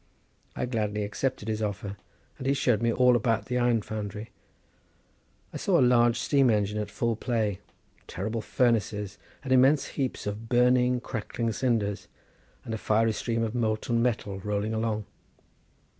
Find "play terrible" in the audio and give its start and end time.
7.15-8.41